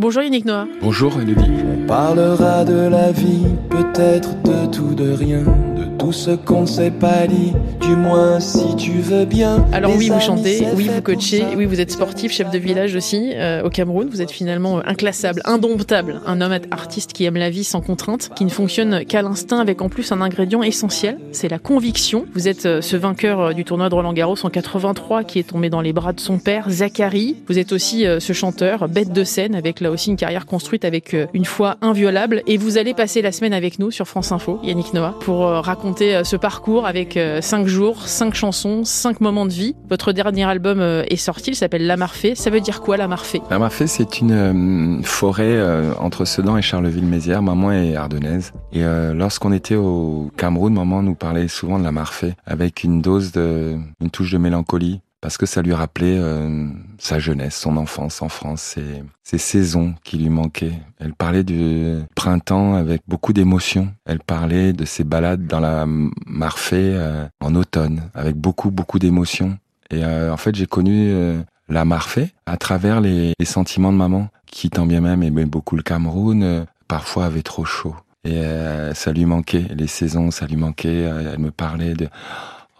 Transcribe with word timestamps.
Bonjour 0.00 0.22
Yannick 0.22 0.44
Noah. 0.44 0.68
Bonjour 0.80 1.18
Elodie. 1.20 1.50
On 1.74 1.84
parlera 1.88 2.64
de 2.64 2.88
la 2.88 3.10
vie, 3.10 3.46
peut-être 3.68 4.40
de 4.42 4.70
tout, 4.70 4.94
de 4.94 5.10
rien, 5.10 5.42
tout 5.98 6.12
ce 6.12 6.30
qu'on 6.30 6.62
ne 6.62 6.66
s'est 6.66 6.90
pas 6.90 7.26
dit, 7.26 7.52
du 7.80 7.96
moins 7.96 8.40
si 8.40 8.76
tu 8.76 8.92
veux 9.00 9.24
bien. 9.24 9.66
Alors 9.72 9.92
oui, 9.96 10.08
vous 10.08 10.20
chantez, 10.20 10.66
oui, 10.74 10.88
vous 10.92 11.02
coachez, 11.02 11.44
oui, 11.56 11.66
vous 11.66 11.80
êtes 11.80 11.90
sportif, 11.90 12.32
chef 12.32 12.50
de 12.50 12.58
village 12.58 12.94
aussi 12.94 13.32
euh, 13.34 13.62
au 13.64 13.70
Cameroun. 13.70 14.08
Vous 14.10 14.22
êtes 14.22 14.30
finalement 14.30 14.78
inclassable, 14.86 15.42
indomptable, 15.44 16.20
un 16.26 16.40
homme 16.40 16.58
artiste 16.70 17.12
qui 17.12 17.24
aime 17.24 17.36
la 17.36 17.50
vie 17.50 17.64
sans 17.64 17.80
contrainte, 17.80 18.30
qui 18.36 18.44
ne 18.44 18.50
fonctionne 18.50 19.04
qu'à 19.04 19.22
l'instinct 19.22 19.58
avec 19.58 19.82
en 19.82 19.88
plus 19.88 20.12
un 20.12 20.20
ingrédient 20.20 20.62
essentiel, 20.62 21.18
c'est 21.32 21.48
la 21.48 21.58
conviction. 21.58 22.26
Vous 22.34 22.48
êtes 22.48 22.66
euh, 22.66 22.80
ce 22.80 22.96
vainqueur 22.96 23.40
euh, 23.40 23.52
du 23.52 23.64
tournoi 23.64 23.88
de 23.88 23.94
Roland 23.94 24.12
Garros 24.12 24.36
en 24.44 24.50
83 24.50 25.24
qui 25.24 25.38
est 25.38 25.48
tombé 25.48 25.70
dans 25.70 25.80
les 25.80 25.92
bras 25.92 26.12
de 26.12 26.20
son 26.20 26.38
père, 26.38 26.70
Zachary. 26.70 27.36
Vous 27.48 27.58
êtes 27.58 27.72
aussi 27.72 28.04
ce 28.18 28.32
chanteur, 28.32 28.88
bête 28.88 29.12
de 29.12 29.24
scène, 29.24 29.54
avec 29.54 29.80
là 29.80 29.90
aussi 29.90 30.10
une 30.10 30.16
carrière 30.16 30.46
construite 30.46 30.84
avec 30.84 31.16
une 31.34 31.44
foi 31.44 31.76
inviolable. 31.82 32.42
Et 32.46 32.56
vous 32.56 32.78
allez 32.78 32.94
passer 32.94 33.22
la 33.22 33.32
semaine 33.32 33.52
avec 33.52 33.78
nous 33.78 33.90
sur 33.90 34.06
France 34.06 34.32
Info, 34.32 34.60
Yannick 34.62 34.94
Noah, 34.94 35.14
pour 35.20 35.46
euh, 35.46 35.60
raconter 35.88 36.16
euh, 36.16 36.24
ce 36.24 36.36
parcours 36.36 36.86
avec 36.86 37.16
euh, 37.16 37.40
cinq 37.40 37.66
jours, 37.66 38.06
cinq 38.06 38.34
chansons, 38.34 38.84
cinq 38.84 39.20
moments 39.22 39.46
de 39.46 39.52
vie. 39.52 39.74
Votre 39.88 40.12
dernier 40.12 40.44
album 40.44 40.80
euh, 40.80 41.02
est 41.08 41.16
sorti, 41.16 41.52
il 41.52 41.54
s'appelle 41.54 41.86
La 41.86 41.96
Marfée. 41.96 42.34
Ça 42.34 42.50
veut 42.50 42.60
dire 42.60 42.82
quoi 42.82 42.98
La 42.98 43.08
Marfée? 43.08 43.40
La 43.50 43.58
Marfée, 43.58 43.86
c'est 43.86 44.20
une 44.20 44.32
euh, 44.32 45.02
forêt 45.02 45.44
euh, 45.46 45.92
entre 45.98 46.26
Sedan 46.26 46.58
et 46.58 46.62
Charleville-Mézières. 46.62 47.40
Maman 47.40 47.72
est 47.72 47.96
ardennaise. 47.96 48.52
Et 48.72 48.84
euh, 48.84 49.14
lorsqu'on 49.14 49.52
était 49.52 49.76
au 49.76 50.30
Cameroun, 50.36 50.74
maman 50.74 51.02
nous 51.02 51.14
parlait 51.14 51.48
souvent 51.48 51.78
de 51.78 51.84
la 51.84 51.92
Marfée 51.92 52.34
avec 52.46 52.84
une 52.84 53.00
dose 53.00 53.32
de, 53.32 53.78
une 54.02 54.10
touche 54.10 54.32
de 54.32 54.38
mélancolie. 54.38 55.00
Parce 55.20 55.36
que 55.36 55.46
ça 55.46 55.62
lui 55.62 55.74
rappelait 55.74 56.16
euh, 56.16 56.68
sa 56.98 57.18
jeunesse, 57.18 57.56
son 57.56 57.76
enfance 57.76 58.22
en 58.22 58.28
France, 58.28 58.62
ses, 58.62 59.02
ses 59.24 59.38
saisons 59.38 59.94
qui 60.04 60.16
lui 60.16 60.28
manquaient. 60.28 60.78
Elle 60.98 61.12
parlait 61.12 61.42
du 61.42 61.98
printemps 62.14 62.74
avec 62.74 63.02
beaucoup 63.08 63.32
d'émotion. 63.32 63.92
Elle 64.04 64.20
parlait 64.20 64.72
de 64.72 64.84
ses 64.84 65.02
balades 65.02 65.46
dans 65.46 65.60
la 65.60 65.86
Marfée 65.86 66.92
euh, 66.94 67.26
en 67.40 67.54
automne 67.56 68.10
avec 68.14 68.36
beaucoup, 68.36 68.70
beaucoup 68.70 69.00
d'émotion. 69.00 69.58
Et 69.90 70.04
euh, 70.04 70.32
en 70.32 70.36
fait, 70.36 70.54
j'ai 70.54 70.66
connu 70.66 71.08
euh, 71.10 71.40
la 71.68 71.84
Marfée 71.84 72.32
à 72.46 72.56
travers 72.56 73.00
les, 73.00 73.32
les 73.38 73.44
sentiments 73.46 73.92
de 73.92 73.98
maman, 73.98 74.28
qui 74.46 74.70
tant 74.70 74.86
bien 74.86 75.00
même 75.00 75.22
aimait 75.22 75.46
beaucoup 75.46 75.76
le 75.76 75.82
Cameroun, 75.82 76.42
euh, 76.42 76.64
parfois 76.88 77.26
avait 77.26 77.42
trop 77.42 77.64
chaud. 77.64 77.96
Et 78.24 78.36
euh, 78.38 78.94
ça 78.94 79.12
lui 79.12 79.24
manquait, 79.24 79.66
les 79.74 79.86
saisons, 79.86 80.30
ça 80.30 80.46
lui 80.46 80.56
manquait. 80.56 81.02
Elle 81.02 81.38
me 81.38 81.50
parlait 81.50 81.94
de 81.94 82.08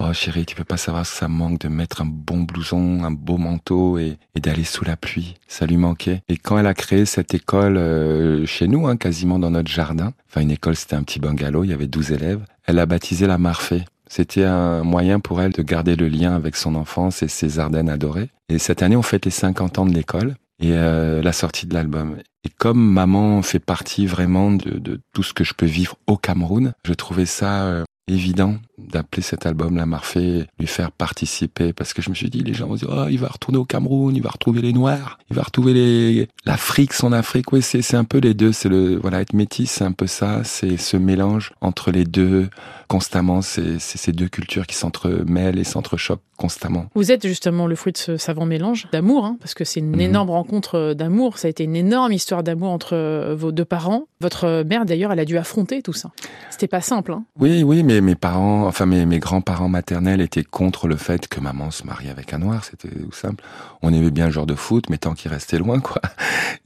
Oh 0.01 0.13
chérie, 0.13 0.47
tu 0.47 0.55
peux 0.55 0.63
pas 0.63 0.77
savoir 0.77 1.05
ce 1.05 1.13
que 1.13 1.19
ça 1.19 1.29
manque 1.29 1.61
de 1.61 1.69
mettre 1.69 2.03
un 2.03 2.07
bon 2.07 2.43
blouson, 2.43 3.03
un 3.03 3.11
beau 3.11 3.37
manteau 3.37 3.99
et, 3.99 4.17
et 4.37 4.41
d'aller 4.41 4.63
sous 4.63 4.85
la 4.85 4.97
pluie. 4.97 5.35
Ça 5.49 5.67
lui 5.67 5.77
manquait. 5.77 6.23
Et 6.29 6.37
quand 6.37 6.57
elle 6.57 6.69
a 6.69 6.75
créé 6.75 7.05
cette 7.05 7.35
école 7.35 7.77
euh, 7.77 8.47
chez 8.47 8.69
nous, 8.69 8.87
hein, 8.87 8.97
quasiment 8.97 9.41
dans 9.41 9.51
notre 9.51 9.71
jardin, 9.71 10.13
enfin 10.29 10.43
une 10.43 10.53
école 10.53 10.77
c'était 10.77 10.95
un 10.95 11.03
petit 11.03 11.19
bungalow, 11.19 11.65
il 11.65 11.71
y 11.71 11.73
avait 11.73 11.89
12 11.89 12.13
élèves, 12.13 12.45
elle 12.65 12.77
l'a 12.77 12.87
baptisé 12.87 13.27
la 13.27 13.39
Marfée. 13.39 13.85
C'était 14.07 14.45
un 14.45 14.85
moyen 14.85 15.19
pour 15.19 15.43
elle 15.43 15.53
de 15.53 15.63
garder 15.63 15.97
le 15.97 16.09
lien 16.09 16.35
avec 16.35 16.55
son 16.55 16.77
enfance 16.77 17.25
et 17.25 17.29
ses 17.29 17.59
Ardennes 17.59 17.91
adorées. 17.91 18.31
Et 18.49 18.59
cette 18.59 18.83
année, 18.83 18.97
on 18.97 19.03
fête 19.03 19.25
les 19.25 19.33
50 19.33 19.79
ans 19.81 19.87
de 19.87 19.93
l'école 19.93 20.37
et 20.61 20.73
euh, 20.73 21.23
la 21.23 21.33
sortie 21.33 21.67
de 21.67 21.75
l'album. 21.75 22.17
Et 22.45 22.51
comme 22.57 22.81
maman 22.81 23.43
fait 23.43 23.59
partie 23.59 24.07
vraiment 24.07 24.53
de, 24.53 24.79
de 24.79 25.01
tout 25.13 25.25
ce 25.25 25.35
que 25.35 25.45
je 25.45 25.55
peux 25.55 25.67
vivre 25.67 25.97
au 26.07 26.17
Cameroun, 26.17 26.73
je 26.85 26.95
trouvais 26.95 27.27
ça 27.27 27.65
euh, 27.65 27.85
évident 28.09 28.57
d'appeler 28.79 29.23
cet 29.23 29.47
album 29.47 29.77
La 29.77 29.87
Marfée, 29.87 30.47
lui 30.59 30.67
faire 30.67 30.91
participer, 30.91 31.73
parce 31.73 31.93
que 31.93 32.03
je 32.03 32.11
me 32.11 32.15
suis 32.15 32.31
dit, 32.31 32.41
les 32.41 32.55
gens 32.55 32.67
vont 32.67 32.75
dire, 32.75 32.89
oh, 32.91 33.07
il 33.11 33.19
va 33.19 33.29
retourner 33.29 33.59
au 33.59 33.65
Cameroun, 33.65 34.15
il 34.15 34.23
va 34.23 34.31
retrouver 34.31 34.63
les 34.63 34.73
Noirs, 34.73 35.19
il 35.31 35.37
va 35.37 35.43
retrouver 35.43 35.75
les 35.75 36.29
l'Afrique, 36.45 36.93
son 36.93 37.13
Afrique. 37.13 37.53
Oui, 37.53 37.63
c'est 37.63 37.83
c'est 37.83 37.97
un 37.97 38.05
peu 38.05 38.19
les 38.19 38.35
deux. 38.35 38.53
C'est 38.53 38.69
le 38.69 38.97
voilà, 38.97 39.21
être 39.21 39.33
métis, 39.33 39.71
c'est 39.71 39.85
un 39.85 39.93
peu 39.93 40.07
ça. 40.07 40.43
C'est 40.45 40.77
ce 40.77 40.97
mélange 40.97 41.53
entre 41.61 41.91
les 41.91 42.05
deux 42.05 42.49
constamment. 42.89 43.43
C'est 43.43 43.79
ces 43.79 44.13
deux 44.13 44.29
cultures 44.29 44.67
qui 44.67 44.75
s'entremêlent 44.75 45.59
et 45.59 45.65
s'entrechoquent 45.65 46.23
constamment. 46.37 46.87
Vous 46.95 47.11
êtes 47.13 47.27
justement 47.27 47.67
le 47.67 47.75
fruit 47.75 47.93
de 47.93 47.99
ce 47.99 48.17
savant 48.17 48.47
mélange 48.47 48.87
d'amour, 48.93 49.25
hein, 49.25 49.37
parce 49.41 49.55
que 49.55 49.65
c'est 49.65 49.81
une 49.81 49.91
Mhm. 49.91 50.01
énorme 50.01 50.31
rencontre 50.31 50.77
euh, 50.77 50.95
d'amour. 50.95 51.37
Ça 51.39 51.49
a 51.49 51.51
été 51.51 51.65
une 51.65 51.75
énorme 51.77 52.13
histoire 52.13 52.43
d'amour 52.43 52.71
entre 52.71 52.95
euh, 52.95 53.35
vos 53.37 53.51
deux 53.53 53.65
parents. 53.65 54.05
Votre 54.21 54.63
mère, 54.65 54.85
d'ailleurs, 54.85 55.13
elle 55.13 55.19
a 55.21 55.25
dû 55.25 55.37
affronter 55.37 55.83
tout 55.83 55.93
ça. 55.93 56.11
C'était 56.51 56.69
pas 56.69 56.81
simple. 56.81 57.13
Hein. 57.13 57.25
Oui, 57.39 57.63
oui, 57.65 57.83
mais 57.83 58.01
mes 58.01 58.15
parents, 58.15 58.67
enfin 58.67 58.87
mes, 58.87 59.05
mes 59.05 59.19
grands-parents 59.19 59.69
maternels 59.69 60.21
étaient 60.21 60.45
contre 60.45 60.87
le 60.89 60.97
fait 60.97 61.27
que 61.29 61.41
maman 61.41 61.71
se 61.71 61.85
marie 61.85 62.09
avec 62.09 62.33
un 62.33 62.39
noir. 62.39 62.65
C'était 62.65 62.89
tout 62.89 63.13
simple. 63.13 63.43
On 63.83 63.93
aimait 63.93 64.11
bien 64.13 64.27
le 64.27 64.33
genre 64.33 64.47
de 64.47 64.55
foot, 64.55 64.89
mais 64.91 64.99
tant 64.99 65.15
qu'il 65.15 65.31
restait 65.31 65.59
loin, 65.59 65.81
quoi. 65.81 66.01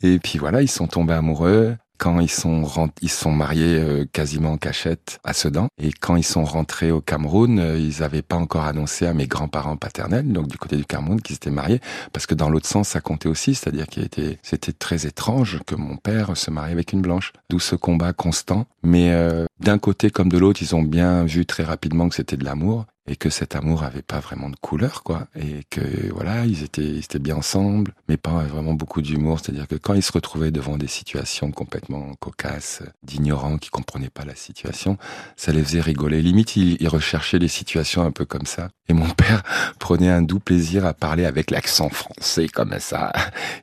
Et 0.02 0.18
puis 0.18 0.38
voilà, 0.38 0.62
ils 0.62 0.68
sont 0.70 0.86
tombés 0.86 1.14
amoureux. 1.14 1.76
Quand 2.02 2.18
ils 2.18 2.28
sont 2.28 2.64
ils 3.00 3.08
sont 3.08 3.30
mariés 3.30 3.78
euh, 3.78 4.04
quasiment 4.12 4.54
en 4.54 4.56
cachette 4.56 5.20
à 5.22 5.32
Sedan. 5.32 5.68
Et 5.80 5.92
quand 5.92 6.16
ils 6.16 6.24
sont 6.24 6.42
rentrés 6.42 6.90
au 6.90 7.00
Cameroun, 7.00 7.60
euh, 7.60 7.78
ils 7.78 8.00
n'avaient 8.00 8.22
pas 8.22 8.34
encore 8.34 8.64
annoncé 8.64 9.06
à 9.06 9.14
mes 9.14 9.28
grands-parents 9.28 9.76
paternels, 9.76 10.32
donc 10.32 10.48
du 10.48 10.58
côté 10.58 10.74
du 10.74 10.84
Cameroun, 10.84 11.20
qu'ils 11.20 11.36
étaient 11.36 11.52
mariés, 11.52 11.80
parce 12.12 12.26
que 12.26 12.34
dans 12.34 12.50
l'autre 12.50 12.66
sens, 12.66 12.88
ça 12.88 13.00
comptait 13.00 13.28
aussi, 13.28 13.54
c'est-à-dire 13.54 13.86
qu'il 13.86 14.02
était, 14.02 14.40
c'était 14.42 14.72
très 14.72 15.06
étrange 15.06 15.60
que 15.64 15.76
mon 15.76 15.96
père 15.96 16.36
se 16.36 16.50
marie 16.50 16.72
avec 16.72 16.92
une 16.92 17.02
blanche. 17.02 17.32
D'où 17.50 17.60
ce 17.60 17.76
combat 17.76 18.12
constant. 18.12 18.66
Mais 18.82 19.12
euh, 19.12 19.46
d'un 19.60 19.78
côté 19.78 20.10
comme 20.10 20.28
de 20.28 20.38
l'autre, 20.38 20.60
ils 20.60 20.74
ont 20.74 20.82
bien 20.82 21.22
vu 21.22 21.46
très 21.46 21.62
rapidement 21.62 22.08
que 22.08 22.16
c'était 22.16 22.36
de 22.36 22.44
l'amour 22.44 22.86
et 23.06 23.16
que 23.16 23.30
cet 23.30 23.56
amour 23.56 23.82
avait 23.82 24.02
pas 24.02 24.20
vraiment 24.20 24.48
de 24.48 24.56
couleur, 24.56 25.02
quoi. 25.02 25.26
Et 25.34 25.64
que 25.70 26.12
voilà, 26.12 26.46
ils 26.46 26.62
étaient, 26.62 26.82
ils 26.82 27.00
étaient 27.00 27.18
bien 27.18 27.36
ensemble. 27.36 27.94
Mes 28.08 28.16
parents 28.16 28.38
avaient 28.38 28.48
vraiment 28.48 28.74
beaucoup 28.74 29.02
d'humour, 29.02 29.40
c'est-à-dire 29.40 29.66
que 29.66 29.74
quand 29.74 29.94
ils 29.94 30.02
se 30.02 30.12
retrouvaient 30.12 30.52
devant 30.52 30.76
des 30.76 30.86
situations 30.86 31.50
complètement 31.50 32.14
cocasses, 32.20 32.82
d'ignorants 33.02 33.58
qui 33.58 33.70
comprenaient 33.70 34.10
pas 34.10 34.24
la 34.24 34.36
situation, 34.36 34.98
ça 35.36 35.52
les 35.52 35.64
faisait 35.64 35.80
rigoler. 35.80 36.22
Limite, 36.22 36.56
ils, 36.56 36.88
recherchaient 36.88 37.38
des 37.38 37.48
situations 37.48 38.02
un 38.02 38.10
peu 38.10 38.24
comme 38.24 38.46
ça. 38.46 38.68
Et 38.88 38.92
mon 38.92 39.08
père 39.16 39.42
prenait 39.78 40.10
un 40.10 40.22
doux 40.22 40.38
plaisir 40.38 40.84
à 40.84 40.94
parler 40.94 41.24
avec 41.24 41.50
l'accent 41.50 41.88
français 41.88 42.46
comme 42.46 42.78
ça. 42.78 43.12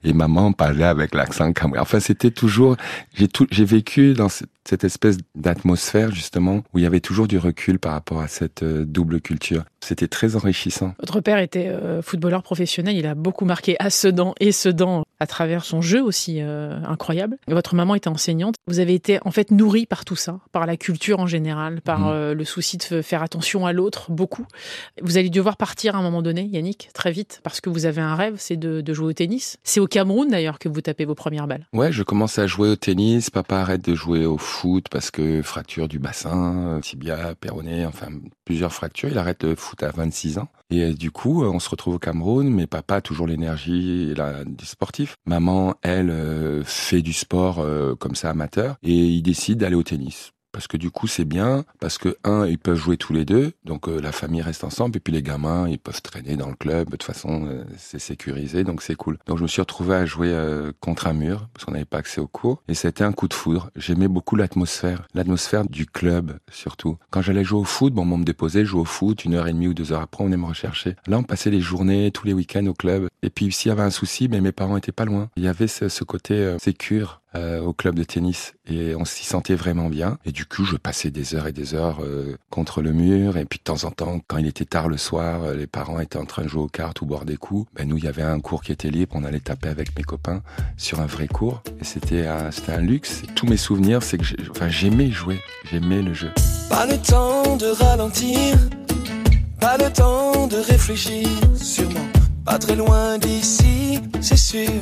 Et 0.03 0.13
maman 0.13 0.51
parlait 0.51 0.83
avec 0.83 1.15
l'accent 1.15 1.53
camerounais. 1.53 1.79
Enfin, 1.81 1.99
c'était 1.99 2.31
toujours, 2.31 2.75
j'ai 3.13 3.27
tout, 3.27 3.47
j'ai 3.51 3.65
vécu 3.65 4.13
dans 4.13 4.29
cette, 4.29 4.49
cette 4.69 4.83
espèce 4.83 5.17
d'atmosphère 5.35 6.11
justement 6.11 6.61
où 6.73 6.79
il 6.79 6.83
y 6.83 6.85
avait 6.85 6.99
toujours 6.99 7.27
du 7.27 7.37
recul 7.37 7.79
par 7.79 7.93
rapport 7.93 8.21
à 8.21 8.27
cette 8.27 8.63
euh, 8.63 8.85
double 8.85 9.19
culture. 9.21 9.63
C'était 9.81 10.07
très 10.07 10.35
enrichissant. 10.35 10.93
Votre 10.99 11.21
père 11.21 11.39
était 11.39 11.67
euh, 11.69 12.01
footballeur 12.01 12.43
professionnel. 12.43 12.95
Il 12.97 13.07
a 13.07 13.15
beaucoup 13.15 13.45
marqué 13.45 13.75
à 13.79 13.89
Sedan 13.89 14.35
et 14.39 14.51
Sedan 14.51 15.03
à 15.21 15.27
travers 15.27 15.65
son 15.65 15.81
jeu 15.81 16.01
aussi 16.03 16.37
euh, 16.41 16.77
incroyable. 16.85 17.37
Votre 17.47 17.75
maman 17.75 17.95
était 17.95 18.09
enseignante. 18.09 18.55
Vous 18.67 18.79
avez 18.79 18.93
été 18.93 19.19
en 19.25 19.31
fait 19.31 19.51
nourri 19.51 19.85
par 19.85 20.05
tout 20.05 20.15
ça, 20.15 20.39
par 20.51 20.65
la 20.65 20.77
culture 20.77 21.19
en 21.19 21.27
général, 21.27 21.81
par 21.81 21.99
Mhm. 21.99 22.07
euh, 22.09 22.33
le 22.35 22.45
souci 22.45 22.77
de 22.77 23.01
faire 23.01 23.23
attention 23.23 23.65
à 23.65 23.73
l'autre, 23.73 24.11
beaucoup. 24.11 24.45
Vous 25.01 25.17
allez 25.17 25.29
devoir 25.29 25.57
partir 25.57 25.95
à 25.95 25.99
un 25.99 26.01
moment 26.03 26.21
donné, 26.21 26.43
Yannick, 26.43 26.89
très 26.93 27.11
vite, 27.11 27.39
parce 27.43 27.59
que 27.61 27.69
vous 27.69 27.85
avez 27.85 28.01
un 28.01 28.15
rêve, 28.15 28.35
c'est 28.37 28.57
de, 28.57 28.81
de 28.81 28.93
jouer 28.93 29.07
au 29.07 29.13
tennis. 29.13 29.57
C'est 29.63 29.79
au 29.79 29.87
Cameroun 29.87 30.29
d'ailleurs 30.29 30.59
que 30.59 30.69
vous 30.69 30.81
tapez 30.81 31.05
vos 31.05 31.15
premières 31.15 31.47
balles. 31.47 31.65
Ouais, 31.73 31.91
je 31.91 32.03
commence 32.03 32.37
à 32.39 32.47
jouer 32.47 32.69
au 32.69 32.75
tennis. 32.75 33.29
Papa 33.29 33.57
arrête 33.57 33.83
de 33.83 33.95
jouer 33.95 34.25
au 34.25 34.37
foot 34.37 34.58
parce 34.89 35.11
que 35.11 35.41
fracture 35.41 35.87
du 35.87 35.99
bassin, 35.99 36.77
euh, 36.77 36.79
tibia, 36.81 37.35
péroné, 37.35 37.85
enfin 37.85 38.07
plusieurs 38.45 38.73
fractures. 38.73 39.09
Il 39.09 39.17
arrête 39.17 39.43
le 39.43 39.55
foot 39.55 39.81
à 39.83 39.91
26 39.91 40.37
ans. 40.37 40.47
Et 40.69 40.83
euh, 40.83 40.93
du 40.93 41.11
coup, 41.11 41.43
euh, 41.43 41.49
on 41.49 41.59
se 41.59 41.69
retrouve 41.69 41.95
au 41.95 41.99
Cameroun, 41.99 42.49
mais 42.49 42.67
papa 42.67 43.01
toujours 43.01 43.27
l'énergie 43.27 44.13
la- 44.15 44.43
du 44.45 44.65
sportif. 44.65 45.15
Maman, 45.25 45.75
elle, 45.81 46.13
fait 46.65 47.01
du 47.01 47.13
sport 47.13 47.65
comme 47.99 48.15
ça 48.15 48.29
amateur 48.29 48.75
et 48.83 48.93
il 48.93 49.21
décide 49.21 49.59
d'aller 49.59 49.75
au 49.75 49.83
tennis. 49.83 50.31
Parce 50.51 50.67
que 50.67 50.77
du 50.77 50.89
coup, 50.89 51.07
c'est 51.07 51.25
bien, 51.25 51.63
parce 51.79 51.97
que, 51.97 52.17
un, 52.23 52.45
ils 52.47 52.57
peuvent 52.57 52.77
jouer 52.77 52.97
tous 52.97 53.13
les 53.13 53.25
deux, 53.25 53.51
donc 53.65 53.87
euh, 53.87 54.01
la 54.01 54.11
famille 54.11 54.41
reste 54.41 54.63
ensemble, 54.63 54.97
et 54.97 54.99
puis 54.99 55.13
les 55.13 55.21
gamins, 55.21 55.67
ils 55.69 55.77
peuvent 55.79 56.01
traîner 56.01 56.35
dans 56.37 56.49
le 56.49 56.55
club, 56.55 56.85
de 56.85 56.91
toute 56.91 57.03
façon, 57.03 57.45
euh, 57.47 57.63
c'est 57.77 57.99
sécurisé, 57.99 58.63
donc 58.63 58.81
c'est 58.81 58.95
cool. 58.95 59.19
Donc 59.27 59.37
je 59.37 59.43
me 59.43 59.47
suis 59.47 59.61
retrouvé 59.61 59.95
à 59.95 60.05
jouer 60.05 60.29
euh, 60.29 60.71
contre 60.79 61.07
un 61.07 61.13
mur, 61.13 61.47
parce 61.53 61.65
qu'on 61.65 61.71
n'avait 61.71 61.85
pas 61.85 61.99
accès 61.99 62.19
aux 62.19 62.27
cours, 62.27 62.63
et 62.67 62.73
c'était 62.73 63.03
un 63.03 63.11
coup 63.11 63.27
de 63.27 63.33
foudre. 63.33 63.69
J'aimais 63.75 64.07
beaucoup 64.07 64.35
l'atmosphère, 64.35 65.07
l'atmosphère 65.13 65.67
du 65.67 65.85
club, 65.85 66.39
surtout. 66.51 66.97
Quand 67.11 67.21
j'allais 67.21 67.43
jouer 67.43 67.59
au 67.59 67.65
foot, 67.65 67.93
bon, 67.93 68.09
on 68.11 68.17
me 68.17 68.25
déposait, 68.25 68.65
je 68.65 68.71
jouais 68.71 68.81
au 68.81 68.85
foot, 68.85 69.25
une 69.25 69.35
heure 69.35 69.47
et 69.47 69.53
demie 69.53 69.67
ou 69.67 69.73
deux 69.73 69.91
heures 69.91 70.01
après, 70.01 70.23
on 70.23 70.27
venait 70.27 70.37
me 70.37 70.45
rechercher. 70.45 70.95
Là, 71.07 71.19
on 71.19 71.23
passait 71.23 71.51
les 71.51 71.61
journées, 71.61 72.11
tous 72.11 72.25
les 72.25 72.33
week-ends 72.33 72.65
au 72.65 72.73
club, 72.73 73.07
et 73.21 73.29
puis 73.29 73.51
s'il 73.51 73.69
y 73.69 73.71
avait 73.71 73.83
un 73.83 73.91
souci, 73.91 74.27
mais 74.29 74.41
mes 74.41 74.51
parents 74.51 74.77
étaient 74.77 74.91
pas 74.91 75.05
loin. 75.05 75.29
Il 75.35 75.43
y 75.43 75.47
avait 75.47 75.67
ce, 75.67 75.89
ce 75.89 76.03
côté 76.03 76.55
sécure, 76.59 77.21
euh, 77.35 77.61
au 77.61 77.73
club 77.73 77.93
de 77.93 78.03
tennis 78.03 78.53
et 78.65 78.95
on 78.95 79.05
s'y 79.05 79.23
sentait 79.23 79.53
vraiment 79.53 79.87
bien. 79.87 80.17
Et 80.25 80.31
du 80.31 80.45
coup, 80.45 80.65
je 80.65 80.77
passais 80.77 81.11
des 81.11 81.35
heures 81.35 81.45
et 81.45 81.51
des 81.51 81.75
heures 81.75 81.99
euh, 82.01 82.37
contre 82.49 82.81
le 82.81 82.91
mur. 82.91 83.37
Et 83.37 83.45
puis 83.45 83.59
de 83.59 83.63
temps 83.63 83.83
en 83.83 83.91
temps, 83.91 84.19
quand 84.27 84.37
il 84.37 84.47
était 84.47 84.65
tard 84.65 84.87
le 84.87 84.97
soir, 84.97 85.43
euh, 85.43 85.53
les 85.53 85.67
parents 85.67 85.99
étaient 85.99 86.17
en 86.17 86.25
train 86.25 86.43
de 86.43 86.47
jouer 86.47 86.63
aux 86.63 86.67
cartes 86.67 87.01
ou 87.01 87.05
boire 87.05 87.25
des 87.25 87.37
coups. 87.37 87.69
Ben 87.75 87.87
nous, 87.87 87.97
il 87.97 88.03
y 88.03 88.07
avait 88.07 88.23
un 88.23 88.39
cours 88.39 88.63
qui 88.63 88.71
était 88.71 88.89
libre. 88.89 89.13
On 89.15 89.23
allait 89.23 89.39
taper 89.39 89.69
avec 89.69 89.95
mes 89.95 90.03
copains 90.03 90.41
sur 90.75 91.01
un 91.01 91.05
vrai 91.05 91.27
cours. 91.27 91.61
Et 91.79 91.83
c'était 91.83 92.25
un, 92.25 92.49
c'était 92.49 92.71
un 92.71 92.81
luxe. 92.81 93.21
Tous 93.35 93.45
mes 93.45 93.57
souvenirs, 93.57 94.01
c'est 94.01 94.17
que 94.17 94.25
j'aimais 94.67 95.11
jouer, 95.11 95.39
j'aimais 95.69 96.01
le 96.01 96.13
jeu. 96.15 96.31
Pas 96.69 96.87
le 96.87 96.97
temps 96.97 97.57
de 97.57 97.67
ralentir, 97.67 98.57
pas 99.59 99.77
le 99.77 99.91
temps 99.91 100.47
de 100.47 100.57
réfléchir, 100.57 101.27
sûrement. 101.55 102.07
Pas 102.43 102.57
très 102.57 102.75
loin 102.75 103.19
d'ici, 103.19 103.99
c'est 104.21 104.35
sûr, 104.37 104.81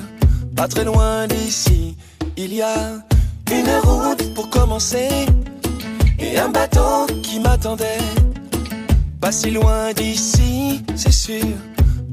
pas 0.55 0.69
très 0.69 0.85
loin 0.85 1.27
d'ici. 1.27 1.97
Y 2.45 2.61
a 2.61 2.75
une 3.51 3.69
route 3.83 4.33
pour 4.33 4.49
commencer 4.49 5.25
et 6.19 6.37
un 6.37 6.49
bateau 6.49 7.07
qui 7.23 7.39
m'attendait. 7.39 7.97
Pas 9.19 9.31
si 9.31 9.51
loin 9.51 9.91
d'ici, 9.93 10.83
c'est 10.95 11.11
sûr 11.11 11.45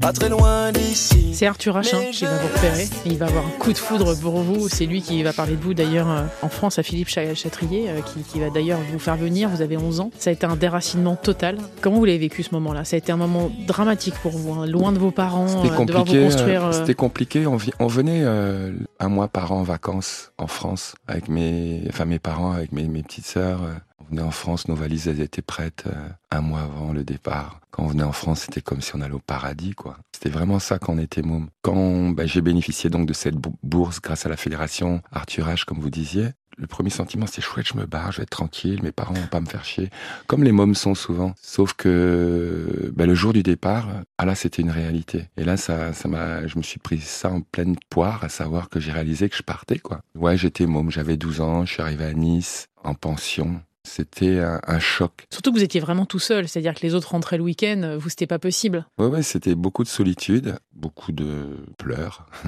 pas 0.05 0.13
très 0.13 0.29
loin 0.29 0.71
d'ici. 0.71 1.33
C'est 1.33 1.47
Arthur 1.47 1.73
Rachin 1.73 2.11
qui 2.11 2.25
va 2.25 2.37
vous 2.37 2.47
repérer. 2.47 2.87
Il 3.07 3.17
va 3.17 3.25
avoir 3.25 3.43
un 3.43 3.59
coup 3.59 3.73
de 3.73 3.77
foudre 3.77 4.15
pour 4.19 4.37
vous. 4.37 4.69
C'est 4.69 4.85
lui 4.85 5.01
qui 5.01 5.23
va 5.23 5.33
parler 5.33 5.55
de 5.55 5.61
vous 5.63 5.73
d'ailleurs 5.73 6.07
euh, 6.07 6.21
en 6.43 6.49
France 6.49 6.77
à 6.77 6.83
Philippe 6.83 7.09
Chatrier, 7.09 7.89
euh, 7.89 8.01
qui, 8.31 8.39
va 8.39 8.51
d'ailleurs 8.51 8.77
vous 8.91 8.99
faire 8.99 9.15
venir. 9.15 9.49
Vous 9.49 9.63
avez 9.63 9.77
11 9.77 10.01
ans. 10.01 10.11
Ça 10.19 10.29
a 10.29 10.33
été 10.33 10.45
un 10.45 10.55
déracinement 10.55 11.15
total. 11.15 11.57
Comment 11.81 11.97
vous 11.97 12.05
l'avez 12.05 12.19
vécu 12.19 12.43
ce 12.43 12.53
moment-là? 12.53 12.85
Ça 12.85 12.97
a 12.97 12.99
été 12.99 13.11
un 13.11 13.17
moment 13.17 13.49
dramatique 13.65 14.13
pour 14.21 14.33
vous, 14.33 14.53
hein, 14.53 14.67
loin 14.67 14.91
de 14.91 14.99
vos 14.99 15.09
parents, 15.09 15.47
C'était 15.47 15.73
euh, 15.73 15.85
devoir 15.85 16.05
vous 16.05 16.13
construire. 16.13 16.71
C'était 16.71 16.93
compliqué. 16.93 17.47
On, 17.47 17.57
on 17.79 17.87
venait 17.87 18.23
un 18.23 19.09
mois 19.09 19.27
par 19.27 19.53
an 19.53 19.61
en 19.61 19.63
vacances 19.63 20.31
en 20.37 20.45
France 20.45 20.93
avec 21.07 21.29
mes, 21.29 21.81
enfin 21.89 22.05
mes 22.05 22.19
parents, 22.19 22.51
avec 22.51 22.71
mes, 22.71 22.83
mes 22.83 23.01
petites 23.01 23.25
sœurs. 23.25 23.61
On 24.05 24.11
venait 24.11 24.21
en 24.21 24.31
France, 24.31 24.67
nos 24.67 24.75
valises 24.75 25.07
étaient 25.07 25.41
prêtes 25.41 25.85
un 26.31 26.41
mois 26.41 26.61
avant 26.61 26.93
le 26.93 27.03
départ 27.03 27.59
quand 27.75 27.83
on 27.83 27.87
venait 27.87 28.03
en 28.03 28.13
France, 28.13 28.43
c'était 28.43 28.61
comme 28.61 28.79
si 28.79 28.95
on 28.95 29.01
allait 29.01 29.13
au 29.13 29.19
paradis, 29.19 29.73
quoi. 29.73 29.97
C'était 30.13 30.29
vraiment 30.29 30.59
ça 30.59 30.79
quand 30.79 30.93
on 30.93 30.97
était 30.97 31.21
môme. 31.21 31.49
Quand 31.61 32.11
bah, 32.11 32.25
j'ai 32.25 32.39
bénéficié 32.39 32.89
donc 32.89 33.05
de 33.05 33.11
cette 33.11 33.35
bourse 33.63 33.99
grâce 33.99 34.25
à 34.25 34.29
la 34.29 34.37
fédération 34.37 35.01
Arthur 35.11 35.49
H, 35.49 35.65
comme 35.65 35.81
vous 35.81 35.89
disiez, 35.89 36.29
le 36.57 36.67
premier 36.67 36.89
sentiment 36.89 37.25
c'est 37.27 37.41
chouette, 37.41 37.67
je 37.67 37.77
me 37.77 37.85
barre, 37.85 38.13
je 38.13 38.17
vais 38.17 38.23
être 38.23 38.29
tranquille, 38.29 38.79
mes 38.81 38.93
parents 38.93 39.13
vont 39.13 39.27
pas 39.27 39.41
me 39.41 39.45
faire 39.45 39.65
chier, 39.65 39.89
comme 40.25 40.41
les 40.41 40.53
mômes 40.53 40.73
sont 40.73 40.95
souvent. 40.95 41.33
Sauf 41.41 41.73
que 41.73 42.93
bah, 42.95 43.05
le 43.05 43.13
jour 43.13 43.33
du 43.33 43.43
départ, 43.43 43.89
ah 44.17 44.25
là 44.25 44.35
c'était 44.35 44.61
une 44.61 44.71
réalité. 44.71 45.25
Et 45.35 45.43
là 45.43 45.57
ça, 45.57 45.91
ça 45.91 46.47
je 46.47 46.57
me 46.57 46.63
suis 46.63 46.79
pris 46.79 47.01
ça 47.01 47.29
en 47.29 47.41
pleine 47.41 47.75
poire, 47.89 48.23
à 48.23 48.29
savoir 48.29 48.69
que 48.69 48.79
j'ai 48.79 48.93
réalisé 48.93 49.27
que 49.27 49.35
je 49.35 49.43
partais 49.43 49.79
quoi. 49.79 49.99
Ouais, 50.17 50.37
j'étais 50.37 50.65
môme, 50.65 50.91
j'avais 50.91 51.17
12 51.17 51.41
ans, 51.41 51.65
je 51.65 51.73
suis 51.73 51.81
arrivé 51.81 52.05
à 52.05 52.13
Nice 52.13 52.67
en 52.85 52.93
pension. 52.93 53.59
C'était 53.85 54.39
un, 54.39 54.79
choc. 54.79 55.25
Surtout 55.31 55.51
que 55.51 55.57
vous 55.57 55.63
étiez 55.63 55.79
vraiment 55.79 56.05
tout 56.05 56.19
seul, 56.19 56.47
c'est-à-dire 56.47 56.73
que 56.73 56.81
les 56.81 56.93
autres 56.93 57.11
rentraient 57.11 57.37
le 57.37 57.43
week-end, 57.43 57.97
vous, 57.99 58.09
c'était 58.09 58.27
pas 58.27 58.39
possible. 58.39 58.85
Ouais, 58.97 59.07
ouais, 59.07 59.23
c'était 59.23 59.55
beaucoup 59.55 59.83
de 59.83 59.87
solitude, 59.87 60.57
beaucoup 60.73 61.11
de 61.11 61.65
pleurs. 61.77 62.25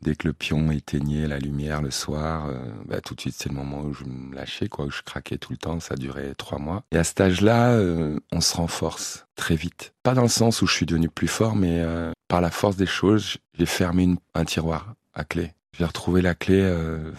Dès 0.00 0.14
que 0.14 0.28
le 0.28 0.32
pion 0.32 0.70
éteignait 0.70 1.26
la 1.26 1.40
lumière 1.40 1.82
le 1.82 1.90
soir, 1.90 2.46
euh, 2.46 2.56
bah, 2.86 3.00
tout 3.00 3.16
de 3.16 3.20
suite 3.20 3.34
c'est 3.36 3.48
le 3.48 3.56
moment 3.56 3.80
où 3.80 3.92
je 3.92 4.04
me 4.04 4.32
lâchais, 4.32 4.68
quoi, 4.68 4.84
où 4.84 4.90
je 4.90 5.02
craquais 5.02 5.38
tout 5.38 5.50
le 5.50 5.58
temps. 5.58 5.80
Ça 5.80 5.96
durait 5.96 6.34
trois 6.36 6.58
mois. 6.58 6.84
Et 6.92 6.98
à 6.98 7.04
cet 7.04 7.20
âge-là, 7.20 7.72
euh, 7.72 8.20
on 8.30 8.40
se 8.40 8.56
renforce 8.56 9.26
très 9.34 9.56
vite. 9.56 9.92
Pas 10.04 10.14
dans 10.14 10.22
le 10.22 10.28
sens 10.28 10.62
où 10.62 10.66
je 10.68 10.74
suis 10.74 10.86
devenu 10.86 11.08
plus 11.08 11.26
fort, 11.26 11.56
mais 11.56 11.80
euh, 11.80 12.12
par 12.28 12.40
la 12.40 12.52
force 12.52 12.76
des 12.76 12.86
choses, 12.86 13.38
j'ai 13.58 13.66
fermé 13.66 14.14
un 14.34 14.44
tiroir 14.44 14.94
à 15.14 15.24
clé. 15.24 15.52
J'ai 15.78 15.84
retrouvé 15.84 16.22
la 16.22 16.34
clé 16.34 16.74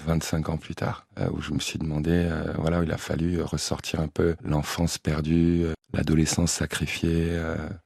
25 0.05 0.49
ans 0.49 0.57
plus 0.57 0.75
tard. 0.75 1.05
Euh, 1.19 1.27
où 1.33 1.41
je 1.41 1.51
me 1.51 1.59
suis 1.59 1.79
demandé, 1.79 2.11
euh, 2.11 2.53
voilà, 2.57 2.81
il 2.83 2.91
a 2.91 2.97
fallu 2.97 3.41
ressortir 3.41 3.99
un 3.99 4.07
peu 4.07 4.35
l'enfance 4.43 4.97
perdue, 4.97 5.63
euh, 5.65 5.73
l'adolescence 5.91 6.51
sacrifiée, 6.51 7.35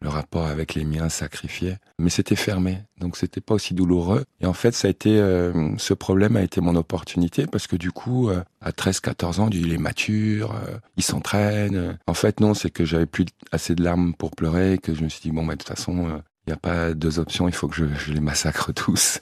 le 0.01 0.09
rapport 0.09 0.45
avec 0.45 0.75
les 0.75 0.83
miens 0.83 1.07
sacrifiés. 1.07 1.77
Mais 1.99 2.09
c'était 2.09 2.35
fermé, 2.35 2.79
donc 2.99 3.15
c'était 3.15 3.39
pas 3.39 3.53
aussi 3.53 3.73
douloureux. 3.73 4.25
Et 4.41 4.45
en 4.45 4.51
fait, 4.51 4.73
ça 4.73 4.89
a 4.89 4.91
été, 4.91 5.15
ce 5.77 5.93
problème 5.93 6.35
a 6.35 6.41
été 6.41 6.59
mon 6.59 6.75
opportunité 6.75 7.47
parce 7.47 7.65
que 7.65 7.77
du 7.77 7.93
coup, 7.93 8.29
à 8.59 8.71
13-14 8.71 9.39
ans, 9.39 9.49
il 9.53 9.71
est 9.71 9.77
mature, 9.77 10.53
il 10.97 11.03
s'entraîne. 11.03 11.97
En 12.05 12.13
fait, 12.13 12.41
non, 12.41 12.53
c'est 12.53 12.71
que 12.71 12.83
j'avais 12.83 13.05
plus 13.05 13.25
assez 13.53 13.73
de 13.73 13.81
larmes 13.81 14.13
pour 14.13 14.31
pleurer, 14.31 14.79
que 14.79 14.93
je 14.93 15.01
me 15.05 15.07
suis 15.07 15.21
dit 15.21 15.31
bon, 15.31 15.45
bah, 15.45 15.53
de 15.53 15.59
toute 15.59 15.69
façon, 15.69 16.21
il 16.45 16.49
n'y 16.49 16.53
a 16.53 16.57
pas 16.57 16.93
deux 16.93 17.19
options, 17.19 17.47
il 17.47 17.53
faut 17.53 17.67
que 17.67 17.75
je, 17.75 17.85
je 17.97 18.11
les 18.11 18.19
massacre 18.19 18.71
tous. 18.73 19.21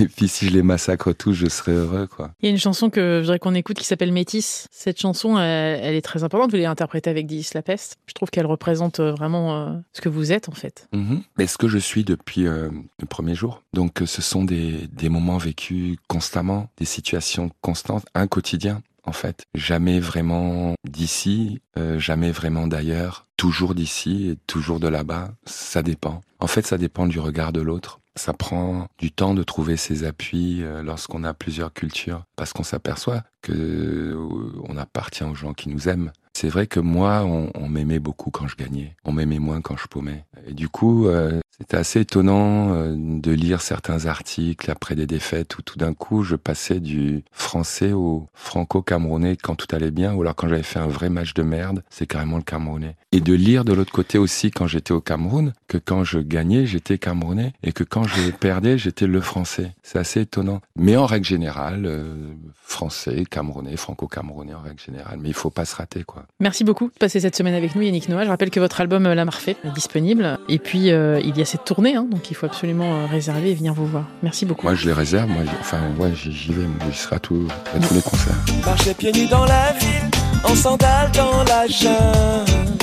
Et 0.00 0.06
puis 0.06 0.28
si 0.28 0.46
je 0.46 0.52
les 0.52 0.62
massacre 0.62 1.12
tous, 1.12 1.34
je 1.34 1.46
serai 1.46 1.72
heureux. 1.72 2.06
quoi. 2.06 2.30
Il 2.40 2.46
y 2.46 2.48
a 2.48 2.50
une 2.52 2.58
chanson 2.58 2.90
que 2.90 3.18
je 3.18 3.22
voudrais 3.22 3.38
qu'on 3.38 3.54
écoute 3.54 3.78
qui 3.78 3.84
s'appelle 3.84 4.12
Métis. 4.12 4.66
Cette 4.70 5.00
chanson, 5.00 5.38
elle, 5.38 5.94
est 5.94 6.02
très 6.02 6.24
importante. 6.24 6.50
Vous 6.50 6.56
l'avez 6.56 6.66
interprétée 6.66 7.10
avec 7.10 7.26
Dis 7.26 7.48
La 7.54 7.62
Peste. 7.62 7.98
Je 8.06 8.14
trouve 8.14 8.30
qu'elle 8.30 8.46
représente 8.46 9.00
euh, 9.00 9.12
vraiment 9.12 9.56
euh, 9.56 9.76
ce 9.92 10.00
que 10.00 10.08
vous 10.08 10.32
êtes 10.32 10.48
en 10.48 10.52
fait. 10.52 10.88
Mm 10.92 11.18
Mais 11.36 11.46
ce 11.46 11.58
que 11.58 11.68
je 11.68 11.78
suis 11.78 12.04
depuis 12.04 12.46
euh, 12.46 12.70
le 13.00 13.06
premier 13.06 13.34
jour. 13.34 13.62
Donc 13.74 14.02
ce 14.04 14.22
sont 14.22 14.44
des, 14.44 14.88
des 14.88 15.08
moments 15.08 15.38
vécus 15.38 15.96
constamment, 16.08 16.70
des 16.78 16.84
situations 16.84 17.50
constantes, 17.60 18.06
un 18.14 18.26
quotidien 18.26 18.82
en 19.08 19.12
fait. 19.12 19.42
Jamais 19.54 19.98
vraiment 19.98 20.74
d'ici, 20.88 21.60
jamais 21.96 22.30
vraiment 22.30 22.66
d'ailleurs, 22.66 23.26
toujours 23.36 23.74
d'ici 23.74 24.28
et 24.30 24.36
toujours 24.46 24.80
de 24.80 24.88
là-bas. 24.88 25.30
Ça 25.46 25.82
dépend. 25.82 26.20
En 26.40 26.46
fait, 26.46 26.66
ça 26.66 26.78
dépend 26.78 27.06
du 27.06 27.18
regard 27.18 27.52
de 27.52 27.60
l'autre. 27.60 28.00
Ça 28.16 28.32
prend 28.32 28.88
du 28.98 29.12
temps 29.12 29.34
de 29.34 29.42
trouver 29.42 29.76
ses 29.76 30.04
appuis 30.04 30.62
euh, 30.62 30.82
lorsqu'on 30.82 31.22
a 31.22 31.34
plusieurs 31.34 31.72
cultures, 31.72 32.24
parce 32.34 32.52
qu'on 32.52 32.64
s'aperçoit 32.64 33.22
que 33.42 33.52
euh, 33.52 34.50
on 34.68 34.76
appartient 34.76 35.22
aux 35.22 35.36
gens 35.36 35.54
qui 35.54 35.68
nous 35.68 35.88
aiment. 35.88 36.10
C'est 36.40 36.50
vrai 36.50 36.68
que 36.68 36.78
moi, 36.78 37.24
on, 37.24 37.68
m'aimait 37.68 37.98
beaucoup 37.98 38.30
quand 38.30 38.46
je 38.46 38.54
gagnais, 38.54 38.94
on 39.04 39.10
m'aimait 39.10 39.40
moins 39.40 39.60
quand 39.60 39.76
je 39.76 39.88
paumais. 39.88 40.24
Et 40.46 40.54
du 40.54 40.68
coup, 40.68 41.08
euh, 41.08 41.40
c'était 41.58 41.76
assez 41.76 42.00
étonnant 42.02 42.72
euh, 42.72 42.94
de 42.96 43.32
lire 43.32 43.60
certains 43.60 44.06
articles 44.06 44.70
après 44.70 44.94
des 44.94 45.08
défaites 45.08 45.58
où 45.58 45.62
tout 45.62 45.76
d'un 45.76 45.94
coup 45.94 46.22
je 46.22 46.36
passais 46.36 46.78
du 46.78 47.24
français 47.32 47.92
au 47.92 48.28
franco-camerounais 48.34 49.36
quand 49.36 49.56
tout 49.56 49.66
allait 49.74 49.90
bien, 49.90 50.14
ou 50.14 50.22
alors 50.22 50.36
quand 50.36 50.46
j'avais 50.46 50.62
fait 50.62 50.78
un 50.78 50.86
vrai 50.86 51.10
match 51.10 51.34
de 51.34 51.42
merde, 51.42 51.82
c'est 51.90 52.06
carrément 52.06 52.36
le 52.36 52.44
camerounais. 52.44 52.94
Et 53.10 53.20
de 53.20 53.34
lire 53.34 53.64
de 53.64 53.72
l'autre 53.72 53.90
côté 53.90 54.18
aussi 54.18 54.52
quand 54.52 54.68
j'étais 54.68 54.92
au 54.92 55.00
Cameroun, 55.00 55.52
que 55.66 55.78
quand 55.78 56.04
je 56.04 56.20
gagnais, 56.20 56.66
j'étais 56.66 56.98
camerounais, 56.98 57.54
et 57.64 57.72
que 57.72 57.82
quand 57.82 58.04
je 58.04 58.30
perdais, 58.30 58.78
j'étais 58.78 59.08
le 59.08 59.20
français. 59.20 59.74
C'est 59.82 59.98
assez 59.98 60.20
étonnant. 60.20 60.60
Mais 60.76 60.96
en 60.96 61.06
règle 61.06 61.26
générale, 61.26 61.86
euh, 61.86 62.34
français, 62.54 63.24
camerounais, 63.28 63.76
franco-camerounais 63.76 64.54
en 64.54 64.60
règle 64.60 64.80
générale. 64.80 65.18
Mais 65.20 65.30
il 65.30 65.34
faut 65.34 65.50
pas 65.50 65.64
se 65.64 65.74
rater, 65.74 66.04
quoi. 66.04 66.26
Merci 66.40 66.62
beaucoup 66.62 66.86
de 66.86 66.98
passer 66.98 67.18
cette 67.18 67.34
semaine 67.34 67.54
avec 67.54 67.74
nous, 67.74 67.82
Yannick 67.82 68.08
Noah. 68.08 68.24
Je 68.24 68.28
rappelle 68.28 68.50
que 68.50 68.60
votre 68.60 68.80
album 68.80 69.04
La 69.12 69.24
Marfait 69.24 69.56
est 69.64 69.74
disponible. 69.74 70.38
Et 70.48 70.58
puis, 70.58 70.86
il 70.88 71.36
y 71.36 71.42
a 71.42 71.44
cette 71.44 71.64
tournée, 71.64 71.96
hein, 71.96 72.06
donc 72.08 72.30
il 72.30 72.34
faut 72.34 72.46
absolument 72.46 72.94
euh, 72.94 73.06
réserver 73.06 73.50
et 73.50 73.54
venir 73.54 73.74
vous 73.74 73.86
voir. 73.86 74.04
Merci 74.22 74.46
beaucoup. 74.46 74.64
Moi, 74.64 74.76
je 74.76 74.86
les 74.86 74.92
réserve. 74.92 75.28
Moi, 75.28 75.42
enfin, 75.60 75.80
ouais, 75.98 76.12
j'y 76.14 76.52
vais. 76.52 76.66
J'y 76.90 76.96
serai 76.96 77.16
à, 77.16 77.18
tous 77.18 77.48
les 77.74 78.02
concerts. 78.02 78.36
Marcher 78.64 78.94
pieds 78.94 79.12
nus 79.12 79.26
dans 79.26 79.44
la 79.44 79.72
ville, 79.72 80.10
en 80.44 80.54
sandales 80.54 81.10
dans 81.12 81.42
la 81.44 81.66
jungle. 81.66 82.78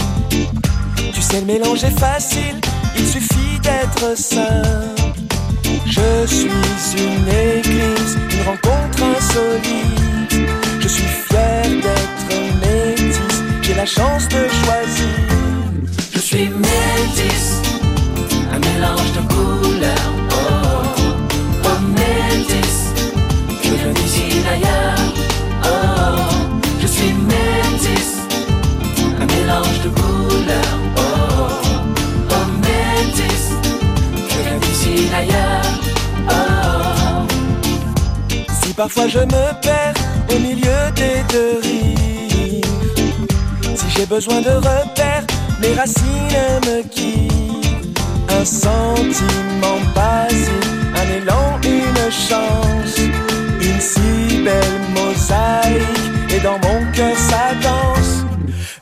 Tu 1.14 1.22
sais, 1.22 1.40
le 1.40 1.46
mélange 1.46 1.84
est 1.86 1.98
facile, 1.98 2.60
il 2.98 3.08
suffit 3.08 3.60
d'être 3.62 4.18
simple. 4.18 5.06
Je 5.86 6.26
suis 6.28 6.50
une 6.98 7.28
église, 7.58 8.18
une 8.34 8.46
rencontre 8.48 9.04
insolite. 9.18 10.50
Je 10.82 10.88
suis 10.88 11.04
fier 11.04 11.64
d'être 11.64 12.15
la 13.86 13.92
chance 13.92 14.28
de 14.30 14.42
choisir. 14.62 15.16
Je 16.14 16.20
suis 16.20 16.50
métisse 16.50 17.62
un 18.52 18.60
mélange 18.68 19.12
de 19.18 19.22
couleurs. 19.34 20.14
Oh, 20.32 20.86
oh, 21.66 21.80
métis, 22.00 22.78
je 23.64 23.74
viens 23.80 23.94
d'ici 24.00 24.28
d'ailleurs. 24.48 25.02
Oh, 25.66 26.18
je 26.82 26.88
suis 26.88 27.14
métis, 27.32 28.12
un 29.22 29.28
mélange 29.36 29.80
de 29.86 29.90
couleurs. 29.90 30.78
Oh, 30.98 31.02
oh, 32.32 32.46
métis, 32.66 33.46
je 34.32 34.40
viens 34.46 34.60
d'ici 34.66 34.96
d'ailleurs. 35.14 35.72
Oh, 36.30 37.28
si 38.64 38.74
parfois 38.74 39.08
je 39.08 39.20
me 39.20 39.62
perds 39.62 40.00
au 40.34 40.40
milieu 40.40 40.80
des 40.96 41.22
deux 41.32 41.65
j'ai 43.96 44.06
besoin 44.06 44.42
de 44.42 44.50
repères, 44.50 45.26
mes 45.62 45.74
racines 45.74 46.60
me 46.66 46.82
quittent 46.84 48.00
un 48.30 48.46
sentiment 48.46 49.80
basique, 49.96 50.52
un 50.96 51.22
élan, 51.22 51.60
une 51.64 52.12
chance, 52.12 52.98
une 53.62 53.80
si 53.80 54.44
belle 54.44 54.82
mosaïque, 54.94 56.36
et 56.36 56.40
dans 56.40 56.60
mon 56.60 56.92
cœur 56.92 57.16
ça. 57.18 57.65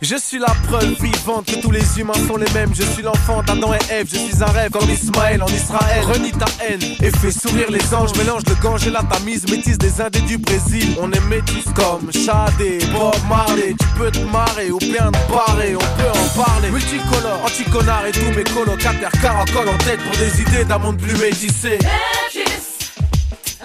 Je 0.03 0.17
suis 0.17 0.37
la 0.37 0.53
preuve 0.67 1.01
vivante 1.01 1.45
que 1.45 1.61
tous 1.61 1.71
les 1.71 1.97
humains 1.97 2.27
sont 2.27 2.35
les 2.35 2.51
mêmes. 2.51 2.75
Je 2.75 2.83
suis 2.83 3.01
l'enfant 3.01 3.41
d'Adam 3.41 3.73
et 3.73 3.93
Ève. 3.93 4.09
Je 4.11 4.17
suis 4.17 4.43
un 4.43 4.47
rêve 4.47 4.71
comme 4.71 4.89
Ismaël 4.89 5.41
en 5.41 5.47
Israël. 5.47 6.03
Renie 6.03 6.33
ta 6.33 6.45
haine 6.61 6.81
et 7.01 7.09
fais 7.09 7.31
sourire 7.31 7.71
les 7.71 7.93
anges. 7.93 8.13
Mélange 8.17 8.41
le 8.49 8.55
gange 8.61 8.85
et 8.85 8.89
la 8.89 9.01
tamise. 9.03 9.49
Métis 9.49 9.77
des 9.77 10.01
Indes 10.01 10.25
du 10.27 10.37
Brésil. 10.37 10.97
On 10.99 11.09
est 11.09 11.25
métis 11.27 11.63
comme 11.73 12.11
Shadé, 12.11 12.79
Bob 12.91 13.15
Marley. 13.29 13.75
Tu 13.79 13.87
peux 13.97 14.11
te 14.11 14.19
marrer 14.19 14.71
ou 14.71 14.77
bien 14.77 15.09
te 15.09 15.31
barrer. 15.31 15.73
On 15.73 15.79
peut 15.79 16.11
en 16.11 16.43
parler. 16.43 16.69
Multicolore, 16.69 17.39
anti-connard 17.45 18.05
et 18.05 18.11
tous 18.11 18.31
mes 18.35 18.43
colocataires 18.43 19.21
caracoles 19.21 19.69
en 19.69 19.77
tête 19.77 20.01
pour 20.01 20.17
des 20.17 20.41
idées 20.41 20.65
d'un 20.65 20.79
monde 20.79 20.97
plus 20.97 21.17
métissé. 21.17 21.79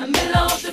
un 0.00 0.06
mélange 0.06 0.67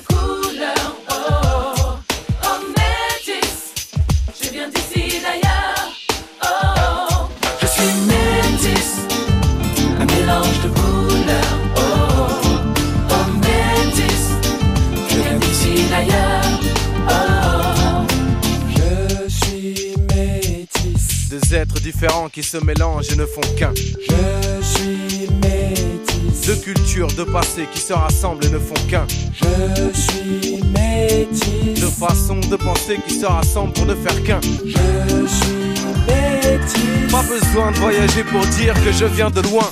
qui 22.36 22.42
se 22.42 22.58
mélangent 22.58 23.10
et 23.10 23.16
ne 23.16 23.24
font 23.24 23.40
qu'un. 23.56 23.72
Je 23.74 24.62
suis 24.62 25.26
métis. 25.42 26.46
Deux 26.46 26.56
cultures, 26.56 27.06
deux 27.16 27.24
passés 27.24 27.66
qui 27.72 27.80
se 27.80 27.94
rassemblent 27.94 28.44
et 28.44 28.50
ne 28.50 28.58
font 28.58 28.74
qu'un. 28.90 29.06
Je 29.32 29.98
suis 29.98 30.62
métis. 30.64 31.80
Deux 31.80 31.88
façons 31.88 32.40
de 32.40 32.56
penser 32.56 32.98
qui 33.08 33.20
se 33.20 33.24
rassemblent 33.24 33.72
pour 33.72 33.86
ne 33.86 33.94
faire 33.94 34.22
qu'un. 34.22 34.40
Je 34.42 35.26
suis 35.26 35.86
métis. 36.06 37.10
Pas 37.10 37.22
besoin 37.22 37.72
de 37.72 37.78
voyager 37.78 38.22
pour 38.24 38.44
dire 38.58 38.74
que 38.84 38.92
je 38.92 39.06
viens 39.06 39.30
de 39.30 39.40
loin. 39.40 39.70